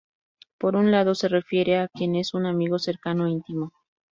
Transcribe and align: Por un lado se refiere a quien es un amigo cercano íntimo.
Por 0.57 0.75
un 0.75 0.89
lado 0.89 1.13
se 1.13 1.27
refiere 1.27 1.77
a 1.77 1.87
quien 1.87 2.15
es 2.15 2.33
un 2.33 2.47
amigo 2.47 2.79
cercano 2.79 3.27
íntimo. 3.27 3.71